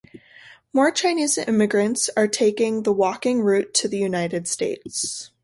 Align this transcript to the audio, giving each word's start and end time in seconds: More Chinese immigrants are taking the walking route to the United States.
More 0.73 0.89
Chinese 0.89 1.37
immigrants 1.37 2.09
are 2.17 2.27
taking 2.27 2.81
the 2.81 2.91
walking 2.91 3.43
route 3.43 3.71
to 3.75 3.87
the 3.87 3.99
United 3.99 4.47
States. 4.47 5.29